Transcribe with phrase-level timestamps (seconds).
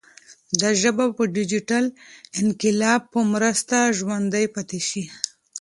[0.59, 1.85] دا ژبه به د ډیجیټل
[2.41, 5.03] انقلاب په مرسته ژوندۍ پاتې شي.